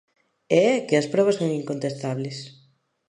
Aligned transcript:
E 0.57 0.59
é 0.73 0.73
que 0.87 0.95
as 1.01 1.09
probas 1.13 1.37
son 1.39 1.49
incontestables. 1.61 2.37